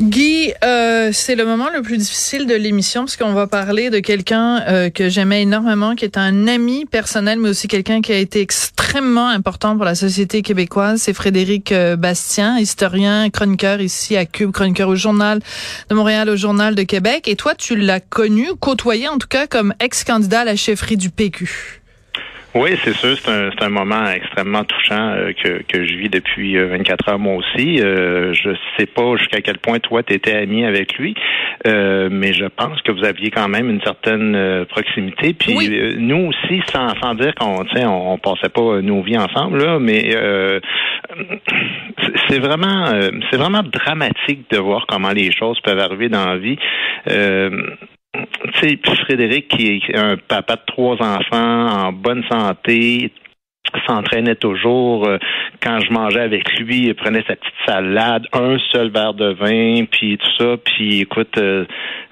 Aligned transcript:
Guy, 0.00 0.52
euh, 0.64 1.10
c'est 1.12 1.36
le 1.36 1.44
moment 1.44 1.68
le 1.72 1.80
plus 1.80 1.98
difficile 1.98 2.46
de 2.46 2.54
l'émission 2.54 3.02
parce 3.02 3.16
qu'on 3.16 3.32
va 3.32 3.46
parler 3.46 3.90
de 3.90 4.00
quelqu'un 4.00 4.60
euh, 4.62 4.90
que 4.90 5.08
j'aimais 5.08 5.42
énormément, 5.42 5.94
qui 5.94 6.04
est 6.04 6.18
un 6.18 6.48
ami 6.48 6.84
personnel, 6.84 7.38
mais 7.38 7.50
aussi 7.50 7.68
quelqu'un 7.68 8.02
qui 8.02 8.12
a 8.12 8.18
été 8.18 8.40
extrêmement 8.40 9.28
important 9.28 9.76
pour 9.76 9.84
la 9.84 9.94
société 9.94 10.42
québécoise. 10.42 11.02
C'est 11.02 11.14
Frédéric 11.14 11.70
euh, 11.70 11.94
Bastien, 11.94 12.58
historien, 12.58 13.30
chroniqueur 13.30 13.80
ici 13.80 14.16
à 14.16 14.26
Cube, 14.26 14.50
chroniqueur 14.50 14.88
au 14.88 14.96
Journal 14.96 15.38
de 15.88 15.94
Montréal, 15.94 16.28
au 16.28 16.34
Journal 16.34 16.74
de 16.74 16.82
Québec. 16.82 17.28
Et 17.28 17.36
toi, 17.36 17.54
tu 17.54 17.76
l'as 17.76 18.00
connu, 18.00 18.48
côtoyé 18.58 19.06
en 19.06 19.18
tout 19.18 19.28
cas 19.28 19.46
comme 19.46 19.74
ex-candidat 19.78 20.40
à 20.40 20.44
la 20.44 20.56
chefferie 20.56 20.96
du 20.96 21.10
PQ. 21.10 21.83
Oui, 22.54 22.70
c'est 22.84 22.94
sûr, 22.94 23.16
c'est 23.18 23.30
un, 23.32 23.50
un 23.60 23.68
moment 23.68 24.06
extrêmement 24.06 24.62
touchant 24.62 25.10
euh, 25.10 25.32
que, 25.32 25.62
que 25.64 25.84
je 25.84 25.94
vis 25.96 26.08
depuis 26.08 26.56
24 26.56 27.08
euh, 27.08 27.12
heures 27.12 27.18
moi 27.18 27.34
aussi. 27.34 27.80
Euh, 27.80 28.32
je 28.32 28.50
sais 28.78 28.86
pas 28.86 29.16
jusqu'à 29.16 29.40
quel 29.40 29.58
point 29.58 29.80
toi 29.80 30.04
tu 30.04 30.14
étais 30.14 30.36
ami 30.36 30.64
avec 30.64 30.96
lui, 30.96 31.16
euh, 31.66 32.08
mais 32.12 32.32
je 32.32 32.44
pense 32.44 32.80
que 32.82 32.92
vous 32.92 33.04
aviez 33.04 33.32
quand 33.32 33.48
même 33.48 33.68
une 33.68 33.80
certaine 33.82 34.64
proximité. 34.66 35.34
Puis 35.34 35.96
nous 35.98 36.28
aussi, 36.28 36.62
sans, 36.72 36.90
sans 37.02 37.14
dire 37.14 37.34
qu'on 37.34 37.64
on, 37.76 38.12
on 38.12 38.18
passait 38.18 38.50
pas 38.50 38.80
nos 38.80 39.02
vies 39.02 39.18
ensemble, 39.18 39.58
là, 39.58 39.80
mais 39.80 40.16
c'est 42.28 42.38
vraiment 42.38 42.86
c'est 43.30 43.36
vraiment 43.36 43.64
dramatique 43.64 44.48
de 44.50 44.58
voir 44.58 44.86
comment 44.86 45.10
les 45.10 45.32
choses 45.32 45.58
peuvent 45.60 45.80
arriver 45.80 46.08
dans 46.08 46.24
la 46.24 46.36
vie 46.36 46.58
tu 48.52 48.60
sais, 48.60 48.78
Frédéric, 49.04 49.48
qui 49.48 49.82
est 49.88 49.96
un 49.96 50.16
papa 50.16 50.56
de 50.56 50.62
trois 50.66 50.96
enfants, 51.00 51.86
en 51.86 51.92
bonne 51.92 52.22
santé, 52.30 53.10
s'entraînait 53.86 54.34
toujours. 54.34 55.06
Euh, 55.06 55.18
quand 55.62 55.80
je 55.80 55.92
mangeais 55.92 56.20
avec 56.20 56.58
lui, 56.58 56.86
il 56.86 56.94
prenait 56.94 57.22
sa 57.26 57.36
petite 57.36 57.54
salade, 57.66 58.26
un 58.32 58.56
seul 58.72 58.90
verre 58.90 59.14
de 59.14 59.32
vin, 59.32 59.84
puis 59.90 60.18
tout 60.18 60.30
ça. 60.38 60.56
Puis 60.64 61.00
écoute, 61.00 61.36
euh, 61.38 61.64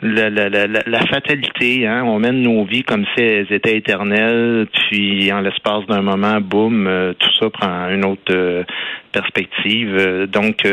la, 0.03 0.31
la, 0.31 0.49
la, 0.49 0.67
la, 0.67 1.07
fatalité, 1.07 1.87
hein, 1.87 2.03
on 2.05 2.19
mène 2.19 2.43
nos 2.43 2.65
vies 2.65 2.83
comme 2.83 3.05
si 3.15 3.23
elles 3.23 3.53
étaient 3.53 3.77
éternelles, 3.77 4.67
puis 4.73 5.33
en 5.33 5.41
l'espace 5.41 5.87
d'un 5.87 6.03
moment, 6.03 6.41
boum, 6.41 6.87
euh, 6.87 7.13
tout 7.19 7.31
ça 7.41 7.51
prend 7.51 7.89
une 7.91 8.05
autre 8.05 8.65
perspective. 9.13 10.27
donc, 10.33 10.67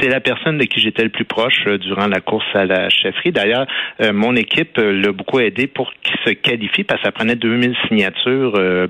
c'est 0.00 0.08
la 0.08 0.20
personne 0.20 0.56
de 0.56 0.64
qui 0.64 0.80
j'étais 0.80 1.02
le 1.02 1.10
plus 1.10 1.26
proche 1.26 1.66
durant 1.80 2.06
la 2.06 2.20
course 2.20 2.46
à 2.54 2.64
la 2.64 2.88
chefferie. 2.88 3.32
D'ailleurs, 3.32 3.66
mon 4.14 4.34
équipe 4.34 4.78
l'a 4.78 5.12
beaucoup 5.12 5.40
aidé 5.40 5.66
pour 5.66 5.92
qu'il 6.02 6.16
se 6.24 6.30
qualifie 6.30 6.84
parce 6.84 7.00
que 7.02 7.06
ça 7.06 7.12
prenait 7.12 7.36
2000 7.36 7.74
signatures 7.88 8.88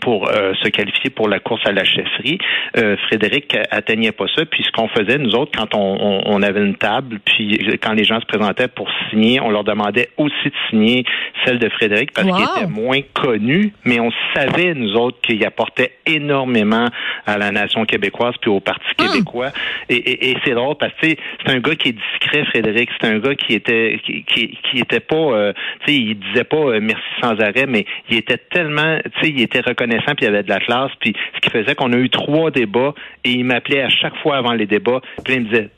pour 0.00 0.28
euh, 0.28 0.52
se 0.62 0.68
qualifier 0.68 1.10
pour 1.10 1.28
la 1.28 1.38
course 1.38 1.62
à 1.66 1.72
la 1.72 1.84
chefferie. 1.84 2.38
Euh, 2.76 2.96
Frédéric 3.08 3.56
atteignait 3.70 4.12
pas 4.12 4.26
ça. 4.34 4.44
Puis 4.44 4.64
ce 4.64 4.70
qu'on 4.72 4.88
faisait, 4.88 5.18
nous 5.18 5.34
autres, 5.34 5.52
quand 5.56 5.74
on, 5.74 6.22
on, 6.24 6.42
avait 6.42 6.60
une 6.60 6.76
table, 6.76 7.18
puis 7.24 7.58
quand 7.82 7.92
les 7.92 8.04
gens 8.04 8.20
se 8.20 8.26
présentaient 8.26 8.68
pour 8.68 8.88
signer, 9.10 9.40
on 9.40 9.50
leur 9.50 9.64
demandait 9.64 10.10
aussi 10.16 10.44
de 10.44 10.54
signer 10.70 11.04
celle 11.44 11.58
de 11.58 11.68
Frédéric 11.68 12.12
parce 12.12 12.26
qu'il 12.26 12.44
était 12.44 12.70
moins 12.70 13.00
connu, 13.14 13.72
mais 13.84 14.00
on 14.00 14.10
savait, 14.34 14.74
nous 14.74 14.94
autres, 14.94 15.20
qu'il 15.22 15.44
apportait 15.44 15.92
énormément 16.06 16.88
à 17.26 17.38
la 17.38 17.50
nation 17.50 17.84
québécoise 17.84 18.34
puis 18.40 18.50
au 18.50 18.60
Parti 18.60 18.86
hum. 18.98 19.08
québécois. 19.08 19.50
Et, 19.88 20.30
et, 20.30 20.36
c'est 20.44 20.54
drôle 20.54 20.76
parce 20.76 20.92
que 21.00 21.06
c'est 21.08 21.52
un 21.52 21.58
gars 21.58 21.74
qui 21.74 21.88
est 21.88 21.92
discret, 21.92 22.44
Frédéric. 22.46 22.90
C'est 23.00 23.08
un 23.08 23.18
gars 23.18 23.34
qui 23.34 23.54
était 23.54 24.00
qui, 24.04 24.24
qui, 24.24 24.78
était 24.78 25.00
pas, 25.00 25.16
euh, 25.16 25.52
tu 25.84 25.92
sais, 25.92 25.98
il 25.98 26.18
disait 26.18 26.44
pas 26.44 26.78
merci 26.80 27.02
sans 27.20 27.38
arrêt, 27.40 27.66
mais 27.66 27.84
il 28.10 28.18
était 28.18 28.38
tellement, 28.38 28.98
tu 29.04 29.20
sais, 29.20 29.30
il 29.30 29.40
était 29.40 29.62
reconnaissant, 29.76 30.14
puis 30.16 30.26
il 30.26 30.28
avait 30.28 30.42
de 30.42 30.48
la 30.48 30.60
classe, 30.60 30.90
puis 31.00 31.14
ce 31.34 31.40
qui 31.40 31.50
faisait 31.50 31.74
qu'on 31.74 31.92
a 31.92 31.96
eu 31.96 32.10
trois 32.10 32.50
débats, 32.50 32.94
et 33.24 33.32
il 33.32 33.44
m'appelait 33.44 33.82
à 33.82 33.88
chaque 33.88 34.16
fois 34.22 34.36
avant 34.36 34.52
les 34.52 34.66
débats, 34.66 35.00
puis 35.24 35.34
il 35.34 35.40
me 35.42 35.48
disait 35.48 35.70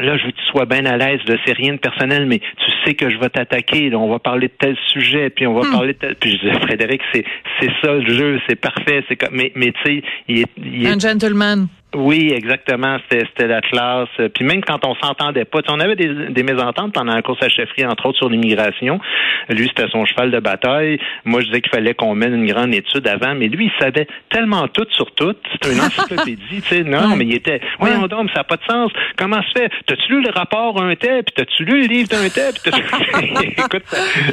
Là, 0.00 0.18
je 0.18 0.26
veux 0.26 0.30
que 0.30 0.36
tu 0.36 0.44
sois 0.50 0.66
bien 0.66 0.84
à 0.84 0.98
l'aise, 0.98 1.20
c'est 1.46 1.56
rien 1.56 1.72
de 1.72 1.78
personnel, 1.78 2.26
mais 2.26 2.38
tu 2.38 2.70
sais 2.84 2.94
que 2.94 3.08
je 3.08 3.16
vais 3.18 3.30
t'attaquer, 3.30 3.94
on 3.94 4.10
va 4.10 4.18
parler 4.18 4.48
de 4.48 4.52
tel 4.58 4.76
sujet, 4.92 5.30
puis 5.30 5.46
on 5.46 5.54
va 5.54 5.66
hmm. 5.66 5.72
parler 5.72 5.92
de 5.94 5.98
tel. 5.98 6.16
Puis 6.16 6.32
je 6.32 6.36
disais, 6.36 6.60
Frédéric, 6.60 7.00
c'est 7.14 7.24
c'est 7.60 7.70
ça 7.82 7.94
le 7.94 8.14
jeu, 8.14 8.38
c'est 8.46 8.56
parfait, 8.56 9.04
c'est 9.08 9.16
comme 9.16 9.34
mais 9.34 9.52
mais 9.54 9.72
tu 9.72 9.80
sais, 9.84 10.02
il 10.28 10.40
est, 10.40 10.46
il 10.58 10.86
est 10.86 10.90
un 10.90 10.98
gentleman. 10.98 11.68
Oui, 11.96 12.32
exactement. 12.34 12.98
C'était 13.10 13.46
la 13.46 13.62
classe. 13.62 14.08
Puis 14.34 14.44
même 14.44 14.62
quand 14.62 14.84
on 14.84 14.94
s'entendait 14.96 15.46
pas, 15.46 15.60
on 15.68 15.80
avait 15.80 15.96
des, 15.96 16.28
des, 16.28 16.42
mésententes 16.42 16.92
pendant 16.92 17.14
la 17.14 17.22
course 17.22 17.42
à 17.42 17.48
chefferie, 17.48 17.86
entre 17.86 18.06
autres 18.06 18.18
sur 18.18 18.28
l'immigration. 18.28 19.00
Lui, 19.48 19.68
c'était 19.68 19.88
son 19.90 20.04
cheval 20.04 20.30
de 20.30 20.38
bataille. 20.38 20.98
Moi, 21.24 21.40
je 21.40 21.46
disais 21.46 21.60
qu'il 21.62 21.70
fallait 21.70 21.94
qu'on 21.94 22.14
mène 22.14 22.34
une 22.34 22.46
grande 22.46 22.74
étude 22.74 23.08
avant, 23.08 23.34
mais 23.34 23.48
lui, 23.48 23.66
il 23.66 23.82
savait 23.82 24.06
tellement 24.30 24.68
tout 24.68 24.86
sur 24.90 25.10
tout. 25.12 25.34
C'était 25.52 25.72
une 25.72 25.80
encyclopédie, 25.80 26.62
tu 26.62 26.62
sais. 26.62 26.82
Non, 26.84 27.16
mais 27.16 27.24
il 27.24 27.34
était. 27.34 27.60
Oui, 27.80 27.90
ouais. 27.90 28.08
ça 28.28 28.34
n'a 28.36 28.44
pas 28.44 28.56
de 28.56 28.64
sens. 28.64 28.92
Comment 29.16 29.42
se 29.42 29.58
fait? 29.58 29.70
T'as-tu 29.86 30.12
lu 30.12 30.22
le 30.22 30.30
rapport 30.30 30.80
un 30.82 30.94
tel, 30.96 31.24
puis 31.24 31.34
t'as-tu 31.34 31.64
lu 31.64 31.82
le 31.82 31.86
livre 31.86 32.08
d'un 32.08 32.28
tel, 32.28 32.52
Écoute, 33.56 33.84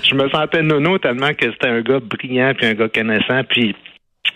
je 0.04 0.16
me 0.16 0.30
sentais 0.30 0.62
nono 0.62 0.98
tellement 0.98 1.34
que 1.34 1.52
c'était 1.52 1.70
un 1.70 1.82
gars 1.82 2.00
brillant 2.00 2.54
puis 2.56 2.68
un 2.68 2.74
gars 2.74 2.90
connaissant, 2.90 3.44
puis 3.48 3.76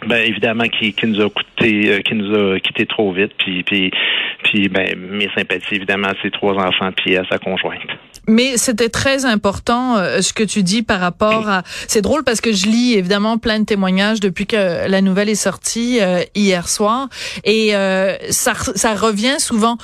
ben 0.05 0.17
évidemment 0.17 0.65
qui, 0.67 0.93
qui 0.93 1.07
nous 1.07 1.21
a 1.21 1.29
coûté 1.29 1.89
euh, 1.89 1.99
qui 2.01 2.13
nous 2.13 2.33
a 2.35 2.59
quitté 2.59 2.85
trop 2.85 3.11
vite 3.11 3.31
puis 3.37 3.63
puis 3.63 3.91
puis 4.43 4.69
ben 4.69 4.95
mes 4.95 5.29
sympathies 5.35 5.75
évidemment 5.75 6.09
à 6.09 6.13
ses 6.21 6.29
trois 6.29 6.53
enfants 6.53 6.91
puis 6.95 7.17
à 7.17 7.23
sa 7.29 7.39
conjointe. 7.39 7.81
Mais 8.27 8.57
c'était 8.57 8.89
très 8.89 9.25
important 9.25 9.97
euh, 9.97 10.21
ce 10.21 10.33
que 10.33 10.43
tu 10.43 10.61
dis 10.61 10.83
par 10.83 10.99
rapport 10.99 11.49
à 11.49 11.63
c'est 11.87 12.01
drôle 12.01 12.23
parce 12.23 12.41
que 12.41 12.53
je 12.53 12.67
lis 12.67 12.93
évidemment 12.93 13.37
plein 13.37 13.59
de 13.59 13.65
témoignages 13.65 14.19
depuis 14.19 14.45
que 14.45 14.87
la 14.87 15.01
nouvelle 15.01 15.29
est 15.29 15.35
sortie 15.35 15.99
euh, 16.01 16.21
hier 16.35 16.67
soir 16.67 17.07
et 17.43 17.71
ça 18.29 18.53
ça 18.53 18.93
revient 18.93 19.39
souvent 19.39 19.77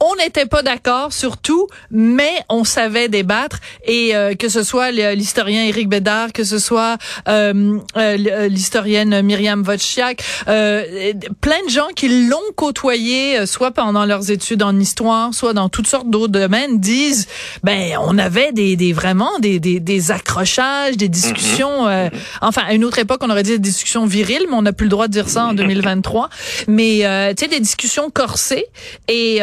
on 0.00 0.14
n'était 0.16 0.46
pas 0.46 0.62
d'accord 0.62 1.12
sur 1.12 1.38
tout, 1.38 1.66
mais 1.90 2.32
on 2.48 2.64
savait 2.64 3.08
débattre 3.08 3.58
et 3.84 4.14
euh, 4.14 4.34
que 4.34 4.48
ce 4.48 4.62
soit 4.62 4.90
l'historien 4.90 5.64
Éric 5.64 5.88
Bédard, 5.88 6.32
que 6.32 6.44
ce 6.44 6.58
soit 6.58 6.98
euh, 7.28 7.78
euh, 7.96 8.48
l'historienne 8.48 9.22
Myriam 9.22 9.62
Wojciak, 9.62 10.22
plein 10.46 11.64
de 11.64 11.70
gens 11.70 11.88
qui 11.96 12.28
l'ont 12.28 12.36
côtoyé, 12.54 13.44
soit 13.46 13.72
pendant 13.72 14.04
leurs 14.04 14.30
études 14.30 14.62
en 14.62 14.78
histoire, 14.78 15.34
soit 15.34 15.52
dans 15.52 15.68
toutes 15.68 15.88
sortes 15.88 16.08
d'autres 16.08 16.32
domaines, 16.32 16.78
disent, 16.78 17.26
ben 17.64 17.96
on 18.00 18.18
avait 18.18 18.52
des, 18.52 18.76
des 18.76 18.92
vraiment 18.92 19.38
des, 19.40 19.58
des, 19.58 19.80
des 19.80 20.10
accrochages, 20.10 20.96
des 20.96 21.08
discussions. 21.08 21.88
Mm-hmm. 21.88 22.10
enfin, 22.40 22.62
à 22.68 22.74
une 22.74 22.84
autre 22.84 22.98
époque, 22.98 23.20
on 23.22 23.30
aurait 23.30 23.42
dit 23.42 23.52
des 23.52 23.58
discussions 23.58 24.06
viriles, 24.06 24.46
mais 24.48 24.54
on 24.54 24.62
n'a 24.62 24.72
plus 24.72 24.84
le 24.84 24.90
droit 24.90 25.08
de 25.08 25.12
dire 25.12 25.28
ça 25.28 25.46
en 25.46 25.54
2023. 25.54 26.28
Mais 26.68 27.00
tu 27.36 27.44
sais, 27.44 27.50
des 27.50 27.60
discussions 27.60 28.10
corsées 28.10 28.66
et 29.08 29.40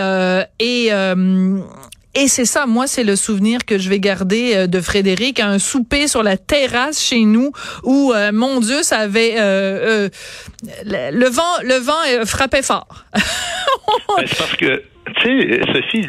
et 0.60 0.88
euh, 0.92 1.60
et 2.18 2.30
c'est 2.30 2.46
ça, 2.46 2.66
moi, 2.66 2.88
c'est 2.88 3.04
le 3.04 3.18
souvenir 3.18 3.66
que 3.66 3.78
je 3.78 3.90
vais 3.90 4.00
garder 4.00 4.54
euh, 4.56 4.68
de 4.68 4.80
Frédéric, 4.80 5.42
un 5.42 5.60
souper 5.60 6.08
sur 6.08 6.24
la 6.24 6.38
terrasse 6.38 7.04
chez 7.04 7.26
nous 7.26 7.52
où, 7.84 8.14
euh, 8.14 8.32
mon 8.32 8.62
Dieu, 8.62 8.84
ça 8.84 9.00
avait 9.00 9.36
le 9.36 11.30
vent, 11.30 11.44
le 11.64 11.78
vent 11.80 12.26
frappait 12.26 12.62
fort. 12.62 13.06
Ben, 13.14 14.24
c'est 14.26 14.38
parce 14.38 14.56
que, 14.56 14.82
tu 15.22 15.42
sais, 15.50 15.62
Sophie, 15.74 16.08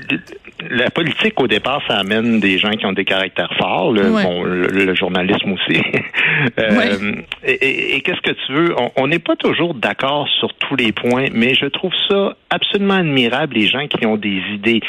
la 0.71 0.91
politique, 0.91 1.41
au 1.41 1.47
départ, 1.47 1.83
ça 1.89 1.97
amène 1.97 2.41
des 2.41 2.59
gens 2.59 2.71
qui 2.71 2.87
ont 2.87 2.93
des 2.93 3.05
caractères 3.05 3.53
forts, 3.59 3.93
le, 3.93 4.11
bon, 4.11 4.43
le, 4.45 4.95
journalisme 4.95 5.53
aussi. 5.53 5.81
euh, 6.59 7.13
Et, 7.45 7.97
et 7.97 8.01
qu'est-ce 8.01 8.21
que 8.21 8.33
tu 8.47 8.53
veux? 8.53 8.75
On 8.97 9.07
n'est 9.07 9.19
pas 9.19 9.37
toujours 9.37 9.75
d'accord 9.75 10.29
sur 10.41 10.55
tous 10.55 10.77
les 10.77 10.93
points, 10.93 11.27
mais 11.33 11.55
je 11.55 11.67
trouve 11.67 11.93
ça 12.09 12.37
absolument 12.51 12.95
admirable, 12.95 13.55
les 13.55 13.67
gens 13.67 13.87
qui 13.87 14.07
ont 14.07 14.17
des 14.17 14.43
idées 14.53 14.81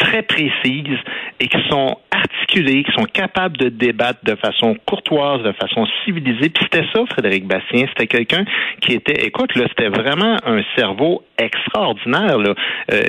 très 0.00 0.22
précises 0.22 0.98
et 1.38 1.46
qui 1.46 1.58
sont 1.68 1.96
articulées, 2.10 2.82
qui 2.82 2.92
sont 2.92 3.04
capables 3.04 3.56
de 3.56 3.68
débattre 3.68 4.20
de 4.24 4.34
façon 4.34 4.74
courtoise, 4.86 5.42
de 5.42 5.52
façon 5.52 5.86
civilisée. 6.04 6.48
Puis 6.48 6.64
c'était 6.64 6.86
ça, 6.92 7.04
Frédéric 7.10 7.46
Bastien. 7.46 7.86
C'était 7.88 8.06
quelqu'un 8.06 8.44
qui 8.80 8.94
était, 8.94 9.26
écoute, 9.26 9.54
là, 9.54 9.66
c'était 9.68 9.88
vraiment 9.88 10.36
un 10.44 10.62
cerveau 10.76 11.22
extraordinaire. 11.38 12.38
Là. 12.38 12.54
Euh, 12.92 13.02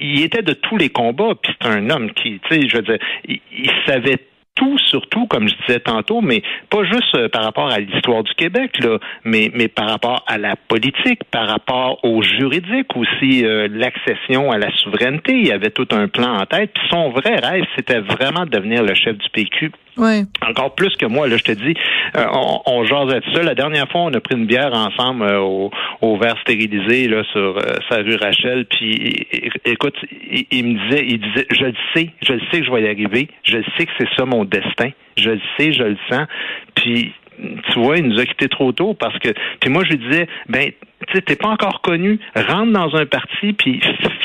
il, 0.00 0.22
était 0.22 0.42
de 0.42 0.54
tous 0.54 0.76
les 0.76 0.88
combats. 0.88 1.34
Puis 1.42 1.52
c'est 1.60 1.68
un 1.68 1.90
homme 1.90 2.12
qui, 2.12 2.40
tu 2.48 2.54
sais, 2.54 2.68
je 2.68 2.76
veux 2.76 2.82
dire, 2.82 2.98
il, 3.28 3.40
il 3.52 3.70
savait 3.86 4.18
tout, 4.60 4.76
surtout, 4.78 5.26
comme 5.26 5.48
je 5.48 5.54
disais 5.66 5.80
tantôt, 5.80 6.20
mais 6.20 6.42
pas 6.68 6.84
juste 6.84 7.14
euh, 7.14 7.30
par 7.30 7.44
rapport 7.44 7.70
à 7.70 7.78
l'histoire 7.78 8.22
du 8.22 8.34
Québec, 8.34 8.78
là, 8.80 8.98
mais, 9.24 9.50
mais 9.54 9.68
par 9.68 9.88
rapport 9.88 10.22
à 10.26 10.36
la 10.36 10.54
politique, 10.54 11.24
par 11.30 11.48
rapport 11.48 11.98
au 12.04 12.20
juridique 12.22 12.94
aussi, 12.94 13.46
euh, 13.46 13.68
l'accession 13.72 14.52
à 14.52 14.58
la 14.58 14.70
souveraineté. 14.76 15.32
Il 15.32 15.46
y 15.46 15.52
avait 15.52 15.70
tout 15.70 15.88
un 15.92 16.08
plan 16.08 16.36
en 16.36 16.44
tête. 16.44 16.72
Puis 16.74 16.84
son 16.90 17.08
vrai 17.08 17.36
rêve, 17.36 17.64
c'était 17.74 18.00
vraiment 18.00 18.44
de 18.44 18.50
devenir 18.50 18.82
le 18.82 18.94
chef 18.94 19.16
du 19.16 19.30
PQ 19.30 19.72
Encore 20.46 20.74
plus 20.74 20.94
que 20.96 21.06
moi, 21.06 21.28
là, 21.28 21.36
je 21.36 21.44
te 21.44 21.52
dis, 21.52 21.74
euh, 22.16 22.24
on, 22.32 22.62
on 22.66 22.84
jasait 22.84 23.20
de 23.20 23.34
ça. 23.34 23.42
La 23.42 23.54
dernière 23.54 23.88
fois, 23.88 24.02
on 24.02 24.12
a 24.14 24.20
pris 24.20 24.36
une 24.36 24.46
bière 24.46 24.72
ensemble 24.72 25.24
euh, 25.24 25.40
au, 25.40 25.70
au 26.00 26.16
verre 26.18 26.36
stérilisé 26.40 27.08
là 27.08 27.22
sur 27.32 27.58
euh, 27.58 27.76
sa 27.88 27.98
rue 27.98 28.16
Rachel. 28.16 28.66
Puis, 28.66 29.26
écoute, 29.64 29.96
il, 30.30 30.46
il, 30.50 30.64
me 30.64 30.88
disait, 30.88 31.04
il 31.06 31.20
disait, 31.20 31.46
je 31.50 31.64
le 31.64 31.74
sais, 31.94 32.10
je 32.22 32.32
le 32.32 32.40
sais 32.50 32.60
que 32.60 32.66
je 32.66 32.72
vais 32.72 32.82
y 32.82 32.88
arriver. 32.88 33.28
Je 33.44 33.58
le 33.58 33.64
sais 33.76 33.86
que 33.86 33.92
c'est 33.98 34.08
ça 34.16 34.24
mon 34.24 34.44
destin. 34.44 34.90
Je 35.16 35.30
le 35.30 35.40
sais, 35.58 35.72
je 35.72 35.82
le 35.82 35.98
sens. 36.08 36.26
Puis, 36.74 37.12
tu 37.72 37.78
vois, 37.78 37.98
il 37.98 38.06
nous 38.06 38.18
a 38.18 38.24
quittés 38.24 38.48
trop 38.48 38.72
tôt 38.72 38.94
parce 38.94 39.18
que, 39.18 39.30
puis 39.60 39.70
moi, 39.70 39.84
je 39.84 39.90
lui 39.90 39.98
disais, 39.98 40.26
ben, 40.48 40.70
tu 41.06 41.14
sais, 41.14 41.22
t'es 41.22 41.36
pas 41.36 41.48
encore 41.48 41.80
connu, 41.80 42.18
rentre 42.34 42.72
dans 42.72 42.94
un 42.96 43.06
parti, 43.06 43.52
puis 43.52 43.80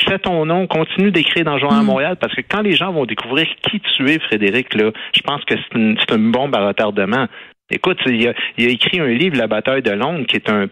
fais 0.08 0.18
ton 0.18 0.44
nom, 0.46 0.66
continue 0.66 1.10
d'écrire 1.10 1.44
dans 1.44 1.54
le 1.54 1.60
Journal 1.60 1.82
mm. 1.82 1.86
Montréal, 1.86 2.16
parce 2.20 2.34
que 2.34 2.42
quand 2.48 2.62
les 2.62 2.72
gens 2.72 2.92
vont 2.92 3.06
découvrir 3.06 3.46
qui 3.62 3.80
tu 3.80 4.10
es, 4.10 4.18
Frédéric, 4.18 4.74
là, 4.74 4.90
je 5.14 5.20
pense 5.22 5.44
que 5.44 5.54
c'est 5.56 5.78
une, 5.78 5.96
une 6.14 6.30
bombe 6.30 6.54
à 6.54 6.66
retardement. 6.66 7.26
Écoute, 7.70 7.98
il 8.06 8.28
a, 8.28 8.34
il 8.58 8.66
a 8.66 8.70
écrit 8.70 9.00
un 9.00 9.08
livre, 9.08 9.36
La 9.36 9.48
bataille 9.48 9.82
de 9.82 9.90
Londres, 9.90 10.24
qui 10.26 10.36
est 10.36 10.48
un 10.50 10.66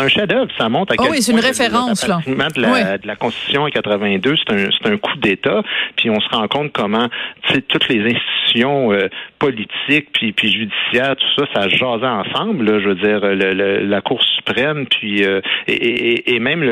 un 0.00 0.08
chef-d'œuvre. 0.08 0.50
Ça 0.58 0.68
montre 0.68 0.92
à 0.92 0.96
oh 0.98 1.08
oui, 1.10 1.22
c'est 1.22 1.32
une 1.32 1.40
référence 1.40 2.06
là. 2.06 2.20
De 2.26 2.60
la, 2.60 2.98
de 2.98 3.06
la 3.06 3.16
Constitution 3.16 3.62
en 3.62 3.68
82, 3.68 4.34
c'est 4.36 4.54
un, 4.54 4.68
c'est 4.70 4.88
un 4.90 4.96
coup 4.96 5.16
d'État. 5.18 5.62
Puis 5.96 6.10
on 6.10 6.20
se 6.20 6.28
rend 6.28 6.48
compte 6.48 6.72
comment 6.72 7.08
toutes 7.68 7.88
les 7.88 8.00
institutions 8.00 8.92
euh, 8.92 9.08
politiques 9.38 10.08
puis, 10.12 10.32
puis 10.32 10.52
judiciaires, 10.52 11.16
tout 11.16 11.26
ça, 11.36 11.46
ça 11.54 11.68
jasait 11.68 12.06
ensemble. 12.06 12.64
Là, 12.64 12.80
je 12.80 12.88
veux 12.88 12.94
dire, 12.94 13.20
le, 13.20 13.86
la 13.86 14.00
Cour 14.00 14.22
suprême, 14.22 14.86
puis 14.86 15.24
euh, 15.24 15.40
et, 15.66 15.72
et, 15.72 16.34
et, 16.34 16.38
même 16.38 16.62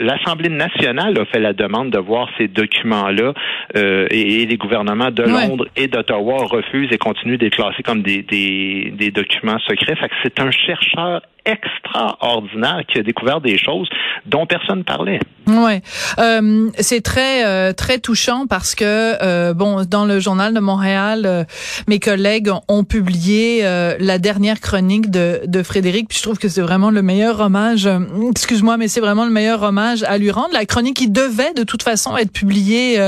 l'Assemblée 0.00 0.48
nationale 0.48 1.18
a 1.18 1.24
fait 1.26 1.40
la 1.40 1.52
demande 1.52 1.90
de 1.90 1.98
voir 1.98 2.28
ces 2.38 2.48
documents-là. 2.48 3.34
Euh, 3.76 4.06
et, 4.10 4.46
les 4.46 4.56
gouvernements 4.56 5.10
de 5.10 5.22
Londres 5.22 5.66
et 5.76 5.88
d'Ottawa 5.88 6.44
refusent 6.44 6.92
et 6.92 6.98
continuent 6.98 7.36
d'être 7.36 7.56
classés 7.56 7.82
comme 7.82 8.02
des, 8.02 8.22
des, 8.22 8.92
des 8.96 9.10
documents 9.10 9.58
secrets. 9.60 9.96
Fait 9.96 10.08
que 10.08 10.14
c'est 10.22 10.40
un 10.40 10.50
chercheur 10.50 11.22
extraordinaire 11.48 12.82
qui 12.86 12.98
a 12.98 13.02
découvert 13.02 13.40
des 13.40 13.58
choses 13.58 13.88
dont 14.26 14.46
personne 14.46 14.84
parlait. 14.84 15.20
Ouais, 15.46 15.80
euh, 16.18 16.70
c'est 16.78 17.00
très 17.00 17.46
euh, 17.46 17.72
très 17.72 17.98
touchant 17.98 18.46
parce 18.46 18.74
que 18.74 18.84
euh, 19.22 19.54
bon, 19.54 19.84
dans 19.84 20.04
le 20.04 20.20
journal 20.20 20.52
de 20.52 20.60
Montréal, 20.60 21.22
euh, 21.24 21.44
mes 21.86 22.00
collègues 22.00 22.50
ont 22.68 22.84
publié 22.84 23.60
euh, 23.62 23.96
la 23.98 24.18
dernière 24.18 24.60
chronique 24.60 25.10
de, 25.10 25.40
de 25.46 25.62
Frédéric, 25.62 26.08
puis 26.08 26.18
je 26.18 26.22
trouve 26.22 26.38
que 26.38 26.48
c'est 26.48 26.60
vraiment 26.60 26.90
le 26.90 27.00
meilleur 27.00 27.40
hommage. 27.40 27.88
Excuse-moi, 28.30 28.76
mais 28.76 28.88
c'est 28.88 29.00
vraiment 29.00 29.24
le 29.24 29.30
meilleur 29.30 29.62
hommage 29.62 30.02
à 30.02 30.18
lui 30.18 30.30
rendre. 30.30 30.50
La 30.52 30.66
chronique 30.66 30.96
qui 30.98 31.08
devait 31.08 31.54
de 31.54 31.62
toute 31.62 31.82
façon 31.82 32.16
être 32.16 32.32
publiée 32.32 33.00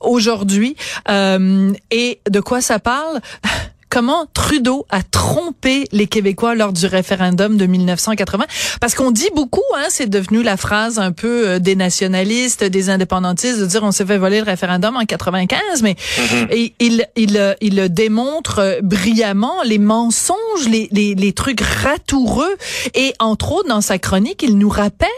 aujourd'hui. 0.00 0.76
et 1.08 2.20
de 2.28 2.40
quoi 2.40 2.60
ça 2.60 2.78
parle? 2.78 3.20
Comment 3.88 4.26
Trudeau 4.32 4.86
a 4.90 5.02
trompé 5.02 5.84
les 5.92 6.06
Québécois 6.06 6.54
lors 6.54 6.72
du 6.72 6.86
référendum 6.86 7.56
de 7.56 7.66
1980. 7.66 8.44
Parce 8.80 8.94
qu'on 8.94 9.10
dit 9.10 9.30
beaucoup, 9.34 9.62
hein, 9.76 9.86
c'est 9.88 10.08
devenu 10.08 10.42
la 10.42 10.56
phrase 10.56 10.98
un 10.98 11.12
peu 11.12 11.48
euh, 11.48 11.58
des 11.58 11.76
nationalistes, 11.76 12.64
des 12.64 12.90
indépendantistes, 12.90 13.60
de 13.60 13.66
dire 13.66 13.82
on 13.82 13.92
s'est 13.92 14.06
fait 14.06 14.18
voler 14.18 14.38
le 14.38 14.44
référendum 14.44 14.96
en 14.96 15.04
95, 15.04 15.82
mais 15.82 15.94
mm-hmm. 15.94 16.72
il, 16.80 17.06
il, 17.16 17.56
il 17.60 17.88
démontre 17.92 18.58
euh, 18.58 18.80
brillamment 18.82 19.62
les 19.64 19.78
mensonges, 19.78 20.36
les, 20.68 20.88
les, 20.92 21.14
les, 21.14 21.32
trucs 21.32 21.60
ratoureux, 21.60 22.56
et 22.94 23.14
entre 23.18 23.52
autres 23.52 23.68
dans 23.68 23.80
sa 23.80 23.98
chronique, 23.98 24.42
il 24.42 24.58
nous 24.58 24.68
rappelle, 24.68 25.08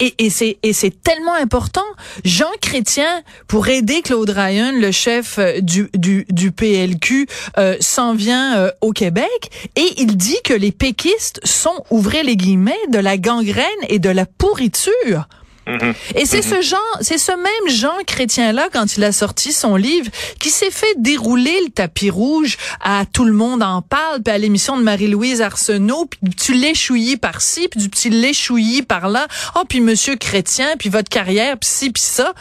et, 0.00 0.14
et 0.18 0.30
c'est 0.30 1.02
tellement 1.02 1.34
important, 1.34 1.84
Jean 2.24 2.50
Chrétien, 2.60 3.22
pour 3.48 3.68
aider 3.68 4.02
Claude 4.02 4.30
Ryan, 4.30 4.72
le 4.74 4.90
chef 4.90 5.38
euh, 5.38 5.60
du, 5.60 5.88
du, 5.94 6.26
du 6.30 6.52
PLQ, 6.52 7.26
euh, 7.58 7.76
s'en 7.84 8.14
vient 8.14 8.58
euh, 8.58 8.70
au 8.80 8.92
Québec 8.92 9.70
et 9.76 9.94
il 9.98 10.16
dit 10.16 10.40
que 10.44 10.54
les 10.54 10.72
péquistes 10.72 11.40
sont, 11.44 11.84
ouvrez 11.90 12.22
les 12.22 12.36
guillemets, 12.36 12.72
de 12.90 12.98
la 12.98 13.18
gangrène 13.18 13.64
et 13.88 13.98
de 13.98 14.10
la 14.10 14.26
pourriture. 14.26 15.28
Mm-hmm. 15.66 15.94
Et 16.16 16.26
c'est 16.26 16.42
ce 16.42 16.56
mm-hmm. 16.56 16.62
genre, 16.62 16.98
c'est 17.00 17.18
ce 17.18 17.32
même 17.32 17.74
Jean 17.74 17.96
Chrétien-là, 18.06 18.68
quand 18.72 18.96
il 18.96 19.04
a 19.04 19.12
sorti 19.12 19.52
son 19.52 19.76
livre, 19.76 20.10
qui 20.40 20.50
s'est 20.50 20.70
fait 20.70 20.94
dérouler 20.98 21.56
le 21.64 21.70
tapis 21.70 22.10
rouge 22.10 22.56
à 22.80 23.04
Tout 23.10 23.24
le 23.24 23.32
monde 23.32 23.62
en 23.62 23.82
parle, 23.82 24.22
puis 24.22 24.34
à 24.34 24.38
l'émission 24.38 24.76
de 24.76 24.82
Marie-Louise 24.82 25.42
Arsenault, 25.42 26.06
puis 26.06 26.18
du 26.22 26.30
petit 26.30 26.54
léchouillis 26.54 27.16
par-ci, 27.16 27.68
puis 27.68 27.80
du 27.80 27.88
petit 27.88 28.10
léchouillis 28.10 28.82
par-là. 28.82 29.26
Oh, 29.56 29.62
puis 29.68 29.80
Monsieur 29.80 30.16
Chrétien, 30.16 30.68
puis 30.78 30.88
votre 30.88 31.08
carrière, 31.08 31.56
puis 31.58 31.68
ci, 31.68 31.90
puis 31.90 32.02
ça. 32.02 32.32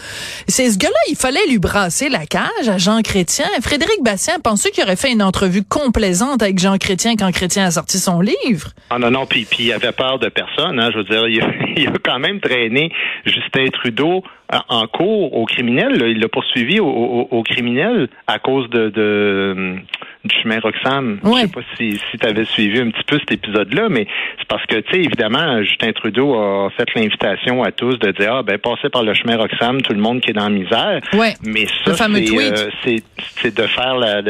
C'est 0.47 0.69
ce 0.69 0.77
gars-là, 0.77 0.99
il 1.09 1.15
fallait 1.15 1.45
lui 1.47 1.59
brasser 1.59 2.09
la 2.09 2.25
cage 2.25 2.67
à 2.67 2.77
Jean 2.77 3.01
Chrétien. 3.01 3.45
Frédéric 3.61 4.01
Bastien, 4.03 4.39
pensez 4.39 4.71
qu'il 4.71 4.83
aurait 4.83 4.95
fait 4.95 5.11
une 5.11 5.23
entrevue 5.23 5.63
complaisante 5.63 6.41
avec 6.41 6.59
Jean 6.59 6.77
Chrétien 6.77 7.15
quand 7.15 7.31
Chrétien 7.31 7.65
a 7.65 7.71
sorti 7.71 7.99
son 7.99 8.21
livre? 8.21 8.69
Ah 8.89 8.99
non, 8.99 9.11
non, 9.11 9.25
puis, 9.25 9.45
puis 9.45 9.65
il 9.65 9.73
avait 9.73 9.91
peur 9.91 10.19
de 10.19 10.29
personne. 10.29 10.79
Hein, 10.79 10.89
je 10.91 10.97
veux 10.97 11.03
dire, 11.03 11.27
il 11.27 11.43
il 11.77 11.87
a 11.87 11.93
quand 12.03 12.19
même 12.19 12.39
traîné 12.39 12.91
Justin 13.25 13.67
Trudeau 13.67 14.23
en 14.69 14.87
cours 14.87 15.35
au 15.35 15.45
criminel. 15.45 15.97
Il 16.07 16.19
l'a 16.19 16.27
poursuivi 16.27 16.79
au, 16.79 16.87
au, 16.87 17.43
criminel 17.43 18.07
à 18.27 18.39
cause 18.39 18.69
de, 18.69 18.89
de 18.89 19.75
du 20.23 20.35
chemin 20.41 20.59
Roxham. 20.59 21.19
Je 21.23 21.29
sais 21.29 21.47
pas 21.47 21.61
si, 21.77 21.91
si 22.11 22.17
tu 22.17 22.27
avais 22.27 22.45
suivi 22.45 22.79
un 22.79 22.89
petit 22.91 23.03
peu 23.05 23.19
cet 23.19 23.31
épisode-là, 23.31 23.89
mais 23.89 24.07
c'est 24.39 24.47
parce 24.47 24.65
que, 24.65 24.75
tu 24.75 24.91
sais, 24.93 24.99
évidemment, 25.01 25.61
Justin 25.63 25.91
Trudeau 25.91 26.35
a 26.35 26.69
fait 26.77 26.87
l'invitation 26.95 27.63
à 27.63 27.71
tous 27.71 27.97
de 27.99 28.11
dire, 28.11 28.35
ah, 28.35 28.43
ben, 28.43 28.57
passez 28.57 28.89
par 28.89 29.03
le 29.03 29.13
chemin 29.13 29.37
Roxham, 29.37 29.81
tout 29.81 29.93
le 29.93 29.99
monde 29.99 30.21
qui 30.21 30.31
est 30.31 30.33
dans 30.33 30.43
la 30.43 30.49
misère. 30.49 31.01
Ouais. 31.13 31.33
Mais 31.45 31.65
ça, 31.85 32.05
euh, 32.07 32.69
c'est, 32.83 33.03
c'est 33.17 33.55
de 33.55 33.63
faire 33.63 33.97
la, 33.97 34.21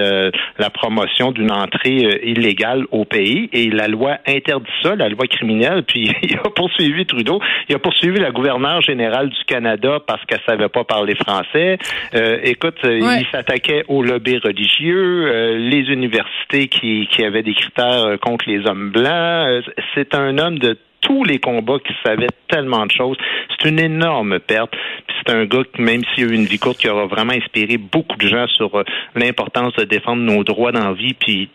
la 0.57 0.69
promotion 0.69 1.31
d'une 1.31 1.51
entrée 1.51 2.05
euh, 2.05 2.25
illégale 2.25 2.85
au 2.91 3.05
pays 3.05 3.49
et 3.53 3.69
la 3.69 3.87
loi 3.87 4.17
interdit 4.25 4.69
ça, 4.81 4.95
la 4.95 5.09
loi 5.09 5.27
criminelle, 5.27 5.83
puis 5.87 6.11
il 6.23 6.35
a 6.37 6.49
poursuivi 6.55 7.05
Trudeau, 7.05 7.39
il 7.69 7.75
a 7.75 7.79
poursuivi 7.79 8.19
la 8.19 8.31
gouverneure 8.31 8.81
générale 8.81 9.29
du 9.29 9.43
Canada 9.45 9.99
parce 10.05 10.23
qu'elle 10.25 10.41
savait 10.47 10.69
pas 10.69 10.83
parler 10.83 11.15
français. 11.15 11.77
Euh, 12.15 12.39
écoute, 12.43 12.77
il 12.83 13.25
s'attaquait 13.31 13.83
au 13.87 14.01
lobby 14.01 14.37
religieux, 14.37 15.57
les 15.57 15.82
universités 15.89 16.67
qui, 16.67 17.07
qui 17.11 17.23
avaient 17.23 17.43
des 17.43 17.53
critères 17.53 18.05
euh, 18.05 18.17
contre 18.17 18.45
les 18.47 18.65
hommes 18.65 18.91
blancs. 18.91 19.05
Euh, 19.07 19.61
c'est 19.95 20.15
un 20.15 20.37
homme 20.37 20.59
de 20.59 20.77
tous 21.01 21.23
les 21.23 21.39
combats 21.39 21.79
qui 21.79 21.93
savait 22.05 22.29
tellement 22.47 22.85
de 22.85 22.91
choses. 22.91 23.17
C'est 23.49 23.69
une 23.69 23.79
énorme 23.79 24.39
perte. 24.39 24.73
c'est 25.17 25.33
un 25.33 25.45
gars 25.45 25.63
qui, 25.73 25.81
même 25.81 26.01
s'il 26.13 26.25
a 26.25 26.27
eu 26.27 26.33
une 26.33 26.45
vie 26.45 26.59
courte, 26.59 26.77
qui 26.77 26.87
aura 26.87 27.07
vraiment 27.07 27.33
inspiré 27.33 27.77
beaucoup 27.77 28.17
de 28.17 28.27
gens 28.27 28.47
sur 28.47 28.75
euh, 28.75 28.83
l'importance 29.15 29.73
de 29.73 29.83
défendre 29.83 30.21
nos 30.21 30.43
droits 30.43 30.71
dans 30.71 30.87
la 30.87 30.93
vie, 30.93 31.13
puis 31.13 31.49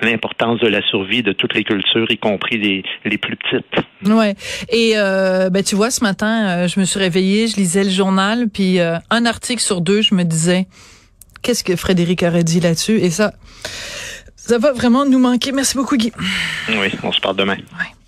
l'importance 0.00 0.58
de 0.60 0.68
la 0.68 0.80
survie 0.88 1.22
de 1.22 1.32
toutes 1.32 1.54
les 1.54 1.64
cultures, 1.64 2.10
y 2.10 2.16
compris 2.16 2.58
les, 2.58 2.82
les 3.04 3.18
plus 3.18 3.36
petites. 3.36 3.86
Ouais. 4.06 4.34
Et 4.70 4.94
ben 4.96 5.62
tu 5.62 5.76
vois, 5.76 5.90
ce 5.90 6.02
matin, 6.02 6.66
je 6.66 6.80
me 6.80 6.86
suis 6.86 6.98
réveillée, 6.98 7.46
je 7.46 7.56
lisais 7.56 7.84
le 7.84 7.90
journal, 7.90 8.46
puis 8.52 8.80
un 8.80 9.26
article 9.26 9.60
sur 9.60 9.82
deux, 9.82 10.00
je 10.00 10.14
me 10.14 10.24
disais 10.24 10.66
Qu'est-ce 11.42 11.64
que 11.64 11.76
Frédéric 11.76 12.22
aurait 12.22 12.44
dit 12.44 12.60
là-dessus? 12.60 12.98
Et 12.98 13.10
ça, 13.10 13.32
ça 14.36 14.58
va 14.58 14.72
vraiment 14.72 15.04
nous 15.04 15.18
manquer. 15.18 15.52
Merci 15.52 15.76
beaucoup, 15.76 15.96
Guy. 15.96 16.12
Oui, 16.68 16.88
on 17.02 17.12
se 17.12 17.20
parle 17.20 17.36
demain. 17.36 17.56
Ouais. 17.56 18.01